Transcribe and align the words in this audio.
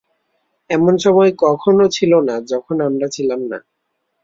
এমন 0.69 0.93
সময় 0.97 1.31
কখনও 1.43 1.85
ছিল 1.89 2.11
না, 2.27 2.35
যখন 2.51 2.75
আমরা 2.87 3.07
ছিলাম 3.15 3.39
না। 3.51 3.57